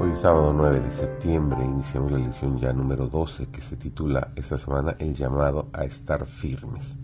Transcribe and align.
Hoy 0.00 0.14
sábado 0.14 0.52
9 0.52 0.78
de 0.78 0.92
septiembre 0.92 1.64
iniciamos 1.64 2.12
la 2.12 2.18
lección 2.18 2.56
ya 2.60 2.72
número 2.72 3.08
12 3.08 3.48
que 3.48 3.60
se 3.60 3.76
titula 3.76 4.30
esta 4.36 4.56
semana 4.56 4.94
El 5.00 5.12
llamado 5.12 5.70
a 5.72 5.86
estar 5.86 6.24
firmes. 6.24 6.96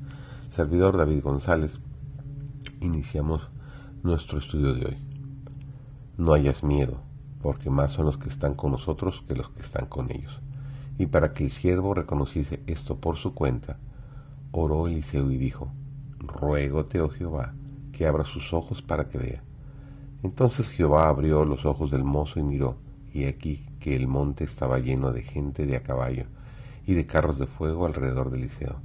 Servidor 0.48 0.96
David 0.96 1.20
González, 1.20 1.80
iniciamos 2.80 3.50
nuestro 4.04 4.38
estudio 4.38 4.74
de 4.74 4.86
hoy. 4.86 4.98
No 6.18 6.34
hayas 6.34 6.62
miedo, 6.62 7.00
porque 7.42 7.68
más 7.68 7.90
son 7.90 8.06
los 8.06 8.16
que 8.16 8.28
están 8.28 8.54
con 8.54 8.70
nosotros 8.70 9.24
que 9.26 9.34
los 9.34 9.48
que 9.48 9.62
están 9.62 9.86
con 9.86 10.12
ellos. 10.12 10.40
Y 10.96 11.06
para 11.06 11.34
que 11.34 11.42
el 11.42 11.50
siervo 11.50 11.94
reconociese 11.94 12.62
esto 12.68 12.98
por 12.98 13.16
su 13.16 13.34
cuenta, 13.34 13.76
oró 14.52 14.86
Eliseo 14.86 15.32
y 15.32 15.36
dijo, 15.36 15.68
Ruégote, 16.20 17.00
oh 17.00 17.08
Jehová, 17.08 17.54
que 17.90 18.06
abra 18.06 18.22
sus 18.22 18.52
ojos 18.52 18.82
para 18.82 19.08
que 19.08 19.18
vea. 19.18 19.42
Entonces 20.22 20.68
Jehová 20.68 21.08
abrió 21.08 21.44
los 21.44 21.66
ojos 21.66 21.90
del 21.90 22.04
mozo 22.04 22.38
y 22.38 22.44
miró, 22.44 22.83
y 23.14 23.26
aquí 23.26 23.64
que 23.78 23.94
el 23.94 24.08
monte 24.08 24.42
estaba 24.44 24.80
lleno 24.80 25.12
de 25.12 25.22
gente 25.22 25.66
de 25.66 25.76
a 25.76 25.82
caballo 25.84 26.26
y 26.84 26.94
de 26.94 27.06
carros 27.06 27.38
de 27.38 27.46
fuego 27.46 27.86
alrededor 27.86 28.30
de 28.30 28.38
Eliseo. 28.38 28.80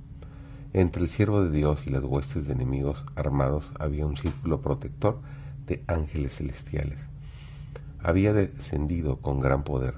Entre 0.72 1.02
el 1.02 1.10
siervo 1.10 1.44
de 1.44 1.50
Dios 1.50 1.82
y 1.88 1.90
las 1.90 2.04
huestes 2.04 2.46
de 2.46 2.54
enemigos 2.54 3.04
armados 3.16 3.74
había 3.80 4.06
un 4.06 4.16
círculo 4.16 4.62
protector 4.62 5.20
de 5.66 5.84
ángeles 5.88 6.38
celestiales. 6.38 7.00
Había 8.02 8.32
descendido 8.32 9.18
con 9.18 9.40
gran 9.40 9.64
poder, 9.64 9.96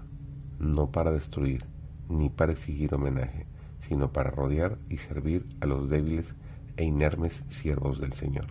no 0.60 0.92
para 0.92 1.12
destruir, 1.12 1.66
ni 2.08 2.30
para 2.30 2.54
exigir 2.54 2.95
homenaje, 2.95 3.48
sino 3.82 4.14
para 4.14 4.32
rodear 4.32 4.78
y 4.90 4.98
servir 4.98 5.45
a 5.60 5.66
los 5.66 5.90
débiles 5.90 6.36
e 6.78 6.86
inermes 6.86 7.44
siervos 7.50 8.00
del 8.00 8.14
Señor. 8.14 8.48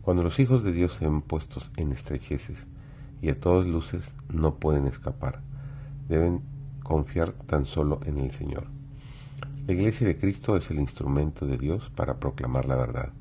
Cuando 0.00 0.22
los 0.22 0.38
hijos 0.38 0.62
de 0.62 0.72
Dios 0.72 0.92
se 0.92 1.06
ven 1.06 1.22
puestos 1.22 1.72
en 1.76 1.90
estrecheces 1.90 2.68
y 3.20 3.30
a 3.30 3.40
todas 3.40 3.66
luces 3.66 4.04
no 4.32 4.56
pueden 4.56 4.86
escapar, 4.86 5.40
deben 6.08 6.42
confiar 6.82 7.32
tan 7.32 7.66
solo 7.66 8.00
en 8.04 8.18
el 8.18 8.30
Señor. 8.30 8.66
La 9.66 9.72
iglesia 9.72 10.06
de 10.06 10.16
Cristo 10.16 10.56
es 10.56 10.70
el 10.70 10.78
instrumento 10.78 11.46
de 11.46 11.58
Dios 11.58 11.90
para 11.96 12.20
proclamar 12.20 12.66
la 12.66 12.76
verdad. 12.76 13.12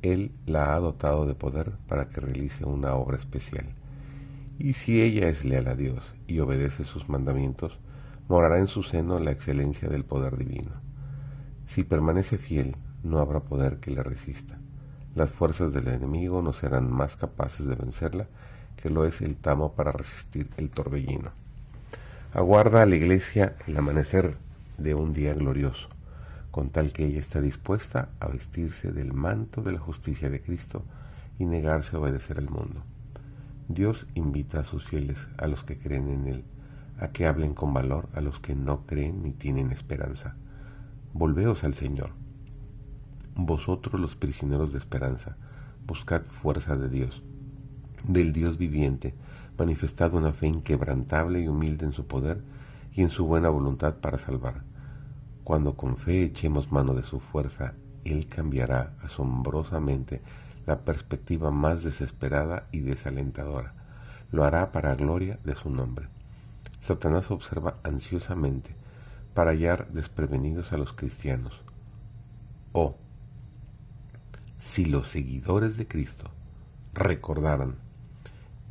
Él 0.00 0.32
la 0.46 0.74
ha 0.74 0.80
dotado 0.80 1.26
de 1.26 1.34
poder 1.34 1.72
para 1.88 2.08
que 2.08 2.20
realice 2.20 2.64
una 2.64 2.94
obra 2.94 3.18
especial. 3.18 3.66
Y 4.58 4.72
si 4.72 5.02
ella 5.02 5.28
es 5.28 5.44
leal 5.44 5.66
a 5.68 5.74
Dios 5.74 6.02
y 6.26 6.38
obedece 6.38 6.84
sus 6.84 7.08
mandamientos, 7.08 7.78
morará 8.28 8.58
en 8.58 8.68
su 8.68 8.82
seno 8.82 9.18
la 9.18 9.32
excelencia 9.32 9.88
del 9.88 10.04
poder 10.04 10.38
divino. 10.38 10.72
Si 11.66 11.84
permanece 11.84 12.38
fiel, 12.38 12.76
no 13.02 13.18
habrá 13.18 13.40
poder 13.40 13.78
que 13.78 13.90
le 13.90 14.02
resista. 14.02 14.58
Las 15.14 15.30
fuerzas 15.30 15.72
del 15.72 15.88
enemigo 15.88 16.40
no 16.42 16.52
serán 16.52 16.90
más 16.90 17.16
capaces 17.16 17.66
de 17.66 17.74
vencerla 17.74 18.28
que 18.76 18.90
lo 18.90 19.04
es 19.04 19.20
el 19.20 19.36
tamo 19.36 19.72
para 19.72 19.92
resistir 19.92 20.48
el 20.56 20.70
torbellino. 20.70 21.32
Aguarda 22.32 22.82
a 22.82 22.86
la 22.86 22.96
iglesia 22.96 23.56
el 23.66 23.76
amanecer 23.76 24.36
de 24.78 24.94
un 24.94 25.12
día 25.12 25.34
glorioso, 25.34 25.88
con 26.50 26.70
tal 26.70 26.92
que 26.92 27.06
ella 27.06 27.20
está 27.20 27.40
dispuesta 27.40 28.10
a 28.20 28.28
vestirse 28.28 28.92
del 28.92 29.12
manto 29.12 29.62
de 29.62 29.72
la 29.72 29.78
justicia 29.78 30.30
de 30.30 30.40
Cristo 30.40 30.84
y 31.38 31.46
negarse 31.46 31.96
a 31.96 32.00
obedecer 32.00 32.38
al 32.38 32.50
mundo. 32.50 32.82
Dios 33.68 34.06
invita 34.14 34.60
a 34.60 34.64
sus 34.64 34.84
fieles, 34.84 35.18
a 35.38 35.46
los 35.46 35.64
que 35.64 35.76
creen 35.76 36.08
en 36.08 36.26
Él, 36.28 36.44
a 36.98 37.08
que 37.08 37.26
hablen 37.26 37.54
con 37.54 37.74
valor 37.74 38.08
a 38.14 38.20
los 38.20 38.38
que 38.38 38.54
no 38.54 38.86
creen 38.86 39.22
ni 39.22 39.32
tienen 39.32 39.72
esperanza. 39.72 40.36
Volveos 41.12 41.64
al 41.64 41.74
Señor. 41.74 42.10
Vosotros 43.34 44.00
los 44.00 44.16
prisioneros 44.16 44.72
de 44.72 44.78
esperanza, 44.78 45.36
buscad 45.86 46.22
fuerza 46.22 46.76
de 46.76 46.88
Dios, 46.88 47.22
del 48.04 48.32
Dios 48.32 48.58
viviente, 48.58 49.14
manifestad 49.58 50.14
una 50.14 50.32
fe 50.32 50.48
inquebrantable 50.48 51.40
y 51.40 51.48
humilde 51.48 51.86
en 51.86 51.92
su 51.92 52.06
poder 52.06 52.42
y 52.92 53.02
en 53.02 53.10
su 53.10 53.26
buena 53.26 53.48
voluntad 53.48 53.96
para 53.96 54.18
salvar. 54.18 54.62
Cuando 55.44 55.76
con 55.76 55.96
fe 55.96 56.24
echemos 56.24 56.72
mano 56.72 56.94
de 56.94 57.02
su 57.02 57.20
fuerza, 57.20 57.74
Él 58.04 58.26
cambiará 58.26 58.94
asombrosamente 59.02 60.20
la 60.66 60.80
perspectiva 60.80 61.50
más 61.50 61.84
desesperada 61.84 62.66
y 62.72 62.80
desalentadora. 62.80 63.74
Lo 64.32 64.44
hará 64.44 64.72
para 64.72 64.94
gloria 64.94 65.38
de 65.44 65.54
su 65.54 65.70
nombre. 65.70 66.08
Satanás 66.80 67.30
observa 67.30 67.78
ansiosamente 67.84 68.74
para 69.34 69.52
hallar 69.52 69.88
desprevenidos 69.88 70.72
a 70.72 70.76
los 70.76 70.92
cristianos. 70.92 71.52
Oh, 72.72 72.96
si 74.58 74.86
los 74.86 75.10
seguidores 75.10 75.76
de 75.76 75.86
Cristo 75.86 76.30
recordaran 76.92 77.76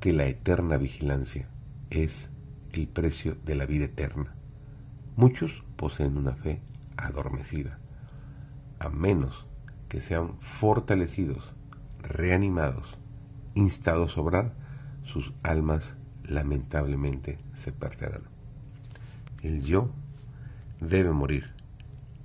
que 0.06 0.14
la 0.14 0.28
eterna 0.28 0.78
vigilancia 0.78 1.50
es 1.90 2.30
el 2.74 2.88
precio 2.88 3.40
de 3.44 3.56
la 3.56 3.66
vida 3.66 3.86
eterna. 3.86 4.36
Muchos 5.16 5.64
poseen 5.78 6.16
una 6.16 6.36
fe 6.36 6.62
adormecida, 6.96 7.80
a 8.78 8.90
menos 8.90 9.48
que 9.90 10.02
sean 10.02 10.38
fortalecidos, 10.42 11.52
reanimados, 12.04 13.00
instados 13.56 14.16
a 14.16 14.22
obrar, 14.22 14.54
sus 15.12 15.34
almas 15.42 15.96
lamentablemente 16.24 17.40
se 17.56 17.72
perderán. 17.72 18.26
El 19.42 19.64
yo 19.64 19.90
debe 20.82 21.14
morir 21.14 21.46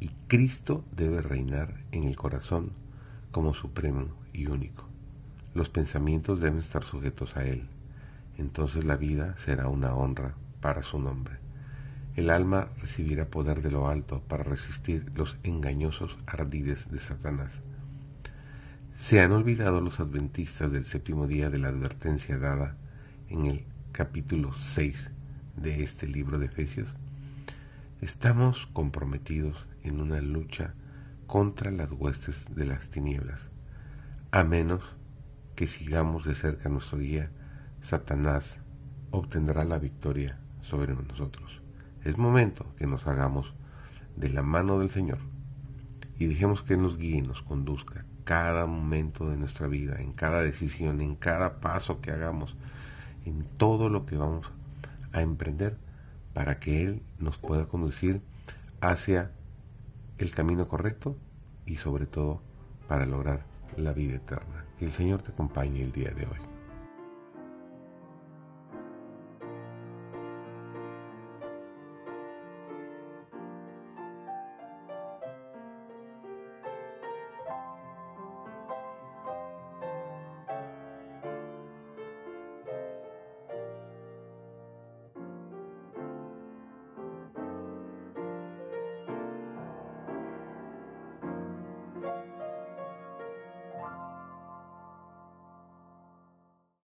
y 0.01 0.09
Cristo 0.29 0.85
debe 0.95 1.23
reinar 1.23 1.83
en 1.93 2.05
el 2.05 2.17
corazón 2.17 2.73
como 3.31 3.55
supremo 3.55 4.09
y 4.35 4.49
único. 4.49 4.90
Los 5.55 5.69
pensamientos 5.69 6.41
deben 6.41 6.59
estar 6.59 6.85
sujetos 6.85 7.37
a 7.37 7.45
Él 7.45 7.69
entonces 8.41 8.85
la 8.87 8.97
vida 8.97 9.35
será 9.37 9.69
una 9.69 9.95
honra 9.95 10.35
para 10.63 10.83
su 10.83 10.99
nombre. 10.99 11.35
El 12.17 12.31
alma 12.31 12.69
recibirá 12.81 13.27
poder 13.27 13.61
de 13.61 13.71
lo 13.71 13.89
alto 13.89 14.23
para 14.27 14.43
resistir 14.43 15.13
los 15.15 15.37
engañosos 15.43 16.17
ardides 16.27 16.91
de 16.91 17.01
Satanás. 17.01 17.61
¿Se 18.95 19.21
han 19.21 19.33
olvidado 19.33 19.83
los 19.83 20.01
adventistas 20.01 20.73
del 20.73 20.87
séptimo 20.87 21.27
día 21.27 21.51
de 21.51 21.59
la 21.59 21.69
advertencia 21.69 22.39
dada 22.39 22.77
en 23.29 23.45
el 23.45 23.65
capítulo 23.93 24.55
6 24.57 25.11
de 25.57 25.83
este 25.83 26.07
libro 26.07 26.39
de 26.39 26.47
Efesios? 26.47 26.89
Estamos 28.01 28.69
comprometidos 28.73 29.67
en 29.85 30.01
una 30.01 30.21
lucha 30.23 30.73
contra 31.27 31.71
las 31.71 31.91
huestes 31.93 32.43
de 32.49 32.65
las 32.65 32.89
tinieblas, 32.89 33.41
a 34.31 34.45
menos 34.45 34.83
que 35.61 35.67
sigamos 35.67 36.25
de 36.25 36.35
cerca 36.35 36.71
nuestro 36.71 36.97
guía 36.97 37.29
Satanás 37.83 38.47
obtendrá 39.11 39.63
la 39.63 39.79
victoria 39.79 40.39
sobre 40.63 40.95
nosotros. 40.95 41.61
Es 42.03 42.17
momento 42.17 42.75
que 42.79 42.87
nos 42.87 43.07
hagamos 43.07 43.53
de 44.17 44.31
la 44.31 44.43
mano 44.43 44.79
del 44.79 44.89
Señor 44.89 45.19
y 46.19 46.29
dejemos 46.29 46.63
que 46.63 46.79
nos 46.79 46.97
guíe 46.97 47.21
nos 47.21 47.43
conduzca 47.43 48.07
cada 48.25 48.65
momento 48.65 49.29
de 49.29 49.37
nuestra 49.37 49.67
vida, 49.67 50.01
en 50.01 50.15
cada 50.15 50.41
decisión, 50.41 51.03
en 51.03 51.15
cada 51.15 51.61
paso 51.61 52.01
que 52.01 52.11
hagamos, 52.11 52.57
en 53.27 53.45
todo 53.59 53.91
lo 53.91 54.07
que 54.07 54.17
vamos 54.17 54.51
a 55.13 55.21
emprender 55.21 55.77
para 56.33 56.59
que 56.59 56.85
Él 56.85 57.03
nos 57.19 57.37
pueda 57.37 57.67
conducir 57.67 58.23
hacia 58.81 59.31
el 60.17 60.33
camino 60.33 60.69
correcto 60.69 61.19
y 61.67 61.77
sobre 61.77 62.07
todo 62.07 62.41
para 62.89 63.05
lograr 63.05 63.50
la 63.77 63.93
vida 63.93 64.17
eterna. 64.17 64.65
Que 64.79 64.87
el 64.87 64.93
Señor 64.93 65.23
te 65.23 65.33
acompañe 65.33 65.83
el 65.83 65.93
día 65.93 66.11
de 66.11 66.27
hoy. 66.27 66.60